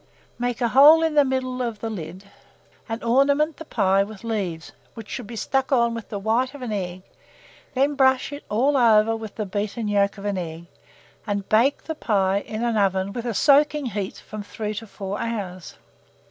Make 0.39 0.61
a 0.61 0.69
hole 0.69 1.03
in 1.03 1.13
the 1.13 1.23
middle 1.23 1.61
of 1.61 1.77
the 1.79 1.89
lid, 1.91 2.25
and 2.89 3.03
ornament 3.03 3.57
the 3.57 3.65
pie 3.65 4.01
with 4.03 4.23
leaves, 4.23 4.71
which 4.95 5.07
should 5.07 5.27
be 5.27 5.35
stuck 5.35 5.71
on 5.71 5.93
with 5.93 6.09
the 6.09 6.17
white 6.17 6.55
of 6.55 6.63
an 6.63 6.71
egg; 6.71 7.03
then 7.75 7.93
brush 7.93 8.31
it 8.33 8.43
all 8.49 8.75
over 8.75 9.15
with 9.15 9.35
the 9.35 9.45
beaten 9.45 9.87
yolk 9.87 10.17
of 10.17 10.25
an 10.25 10.39
egg, 10.39 10.65
and 11.27 11.47
bake 11.49 11.83
the 11.83 11.93
pie 11.93 12.39
in 12.39 12.63
an 12.63 12.77
oven 12.77 13.13
with 13.13 13.25
a 13.27 13.35
soaking 13.35 13.85
heat 13.85 14.17
from 14.17 14.41
3 14.41 14.73
to 14.73 14.87
4 14.87 15.19
hours. 15.21 15.75